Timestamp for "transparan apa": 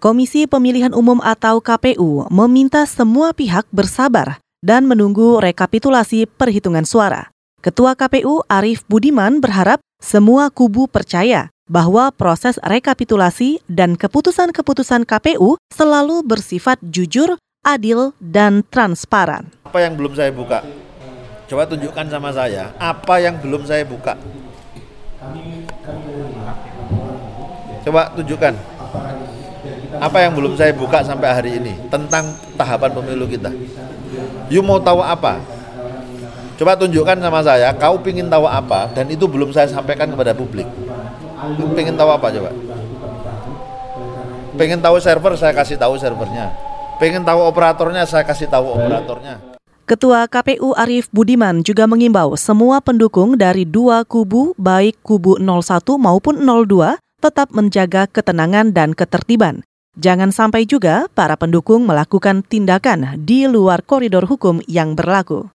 18.72-19.84